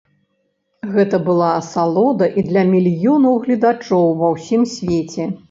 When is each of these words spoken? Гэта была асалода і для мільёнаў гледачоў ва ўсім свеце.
Гэта 0.95 1.19
была 1.27 1.49
асалода 1.57 2.25
і 2.39 2.45
для 2.49 2.63
мільёнаў 2.73 3.39
гледачоў 3.45 4.11
ва 4.25 4.33
ўсім 4.39 4.61
свеце. 4.75 5.31